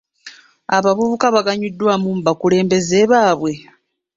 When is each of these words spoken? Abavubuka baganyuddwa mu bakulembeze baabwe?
Abavubuka 0.77 1.25
baganyuddwa 1.35 1.93
mu 2.03 2.11
bakulembeze 2.25 2.99
baabwe? 3.11 3.51